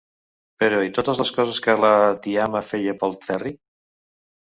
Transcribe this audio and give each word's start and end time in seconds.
Però, 0.63 0.79
i 0.87 0.91
totes 0.99 1.19
les 1.23 1.33
coses 1.37 1.61
que 1.67 1.77
la 1.83 1.93
tiama 2.25 2.65
feia 2.73 2.99
pel 3.05 3.17
Ferri? 3.31 3.59